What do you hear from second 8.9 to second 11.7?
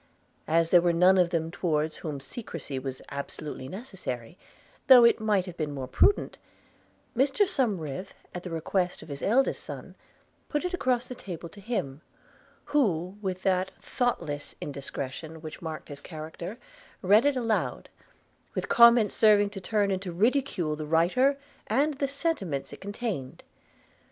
of his eldest son, put it across the table to